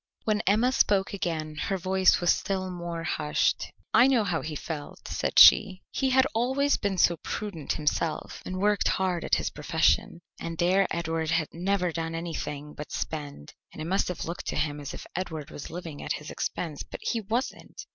[0.23, 3.71] When Emma spoke again her voice was still more hushed.
[3.93, 5.83] "I know how he felt," said she.
[5.91, 10.87] "He had always been so prudent himself, and worked hard at his profession, and there
[10.89, 14.95] Edward had never done anything but spend, and it must have looked to him as
[14.95, 17.85] if Edward was living at his expense, but he wasn't."